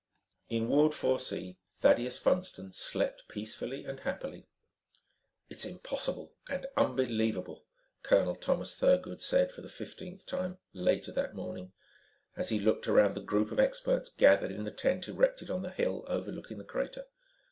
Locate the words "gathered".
14.09-14.49